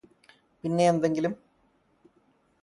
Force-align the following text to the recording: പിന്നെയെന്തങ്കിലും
പിന്നെയെന്തങ്കിലും 0.63 1.33